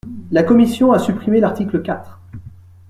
La 0.31 0.41
commission 0.41 0.93
a 0.93 0.97
supprimé 0.97 1.39
l’article 1.39 1.83
quatre. 1.83 2.19